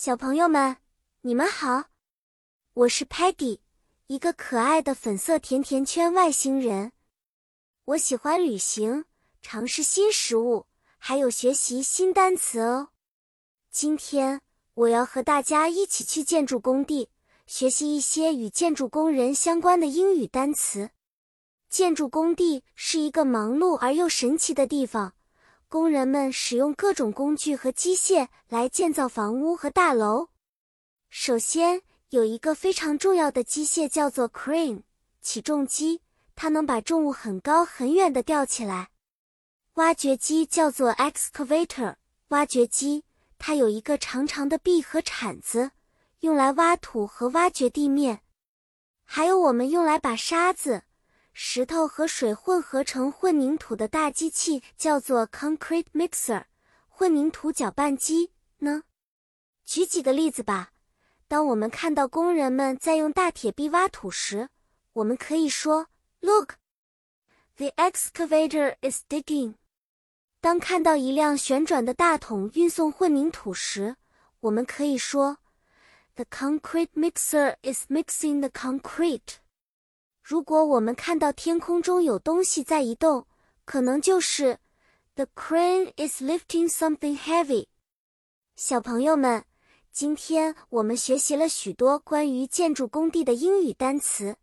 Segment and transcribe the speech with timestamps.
[0.00, 0.76] 小朋友们，
[1.22, 1.86] 你们好，
[2.72, 3.58] 我是 Peggy，
[4.06, 6.92] 一个可爱的粉色甜甜圈外星人。
[7.84, 9.06] 我喜欢旅行，
[9.42, 10.66] 尝试新食物，
[10.98, 12.90] 还有学习新单词哦。
[13.72, 14.40] 今天
[14.74, 17.10] 我要和大家一起去建筑工地，
[17.48, 20.90] 学习一些与建筑工人相关的英语单词。
[21.68, 25.14] 建筑工地是一个忙碌而又神奇的地方。
[25.70, 30.28] 工人们使用各种工具和机械来建造房屋和大楼。
[31.10, 34.82] 首先，有一个非常重要的机械叫做 crane
[35.20, 36.00] 起重机，
[36.34, 38.88] 它能把重物很高很远的吊起来。
[39.74, 41.96] 挖掘机叫做 excavator
[42.28, 43.04] 挖掘机，
[43.36, 45.72] 它有一个长长的臂和铲子，
[46.20, 48.22] 用来挖土和挖掘地面。
[49.04, 50.84] 还有我们用来把沙子。
[51.40, 56.46] 石头和水混合成混凝土的大机器叫做 concrete mixer，
[56.88, 58.82] 混凝土搅拌机呢？
[59.64, 60.72] 举几个例子吧。
[61.28, 64.48] 当我们看到工人们在用大铁臂挖土时，
[64.94, 65.86] 我们可以说
[66.18, 66.56] Look,
[67.54, 69.54] the excavator is digging。
[70.40, 73.94] 当看到一辆旋转的大桶运送混凝土时，
[74.40, 75.38] 我们可以说
[76.16, 79.36] The concrete mixer is mixing the concrete。
[80.28, 83.26] 如果我们看到天空中有东西在移动，
[83.64, 84.58] 可能就是
[85.14, 87.68] The crane is lifting something heavy。
[88.54, 89.46] 小朋友们，
[89.90, 94.36] 今天我们学习了许多关于建筑工地的英语单词。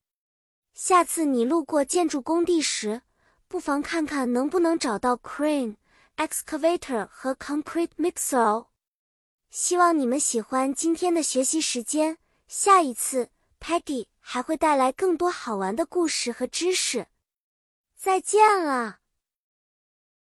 [0.73, 3.03] 下次你路过建筑工地时，
[3.47, 5.75] 不妨看看能不能找到 crane、
[6.17, 8.65] excavator 和 concrete mixer。
[9.51, 12.17] 希望你们喜欢今天的学习时间。
[12.47, 13.29] 下一次
[13.65, 14.05] Paddy。
[14.27, 17.05] 还会带来更多好玩的故事和知识。
[17.95, 18.97] 再见了。